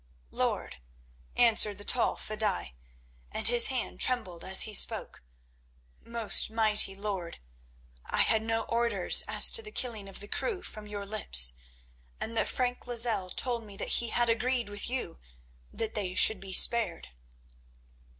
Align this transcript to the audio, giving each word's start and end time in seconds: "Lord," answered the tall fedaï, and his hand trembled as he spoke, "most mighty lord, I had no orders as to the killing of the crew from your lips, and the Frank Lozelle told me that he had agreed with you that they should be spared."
"Lord," 0.31 0.77
answered 1.35 1.77
the 1.77 1.83
tall 1.83 2.15
fedaï, 2.15 2.73
and 3.31 3.47
his 3.47 3.67
hand 3.67 4.01
trembled 4.01 4.43
as 4.43 4.61
he 4.63 4.73
spoke, 4.73 5.21
"most 6.03 6.49
mighty 6.49 6.95
lord, 6.95 7.37
I 8.07 8.23
had 8.23 8.41
no 8.41 8.63
orders 8.63 9.21
as 9.27 9.51
to 9.51 9.61
the 9.61 9.71
killing 9.71 10.09
of 10.09 10.19
the 10.19 10.27
crew 10.27 10.63
from 10.63 10.87
your 10.87 11.05
lips, 11.05 11.53
and 12.19 12.35
the 12.35 12.47
Frank 12.47 12.87
Lozelle 12.87 13.29
told 13.29 13.63
me 13.63 13.77
that 13.77 13.89
he 13.99 14.09
had 14.09 14.27
agreed 14.27 14.69
with 14.69 14.89
you 14.89 15.19
that 15.71 15.93
they 15.93 16.15
should 16.15 16.39
be 16.39 16.51
spared." 16.51 17.09